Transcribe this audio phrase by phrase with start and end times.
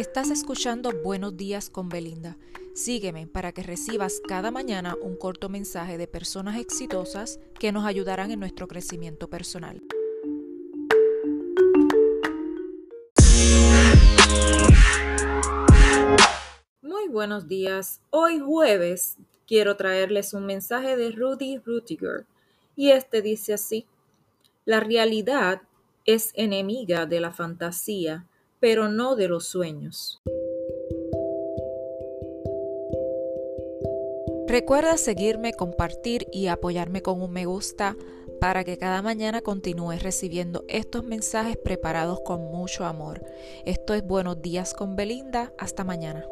[0.00, 2.38] Estás escuchando Buenos días con Belinda.
[2.74, 8.30] Sígueme para que recibas cada mañana un corto mensaje de personas exitosas que nos ayudarán
[8.30, 9.82] en nuestro crecimiento personal.
[16.80, 18.00] Muy buenos días.
[18.08, 22.24] Hoy jueves quiero traerles un mensaje de Rudy Rutiger
[22.74, 23.84] y este dice así.
[24.64, 25.60] La realidad
[26.06, 28.24] es enemiga de la fantasía
[28.60, 30.22] pero no de los sueños.
[34.46, 37.96] Recuerda seguirme, compartir y apoyarme con un me gusta
[38.40, 43.24] para que cada mañana continúes recibiendo estos mensajes preparados con mucho amor.
[43.64, 45.52] Esto es Buenos días con Belinda.
[45.56, 46.26] Hasta mañana.